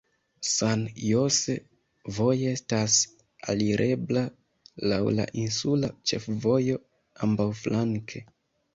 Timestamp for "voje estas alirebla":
2.15-4.25